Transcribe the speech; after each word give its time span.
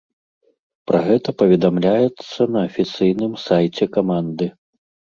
Пра 0.91 1.01
гэта 1.07 1.29
паведамляецца 1.41 2.41
на 2.57 2.67
афіцыйным 2.71 3.33
сайце 3.47 3.83
каманды. 4.01 4.45